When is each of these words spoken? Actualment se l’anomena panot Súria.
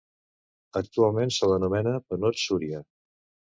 Actualment 0.81 1.35
se 1.37 1.51
l’anomena 1.53 1.95
panot 2.09 2.43
Súria. 2.47 2.83